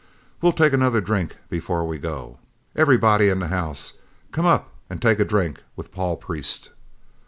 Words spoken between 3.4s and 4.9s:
house, come up